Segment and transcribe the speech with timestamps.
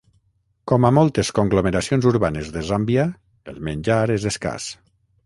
[0.71, 3.05] Com a moltes conglomeracions urbanes de Zàmbia,
[3.55, 4.67] el menjar és escàs.